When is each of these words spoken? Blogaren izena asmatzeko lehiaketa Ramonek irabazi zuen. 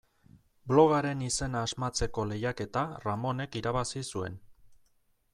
Blogaren 0.69 1.19
izena 1.25 1.59
asmatzeko 1.67 2.25
lehiaketa 2.31 2.83
Ramonek 3.03 3.57
irabazi 3.61 4.03
zuen. 4.15 4.39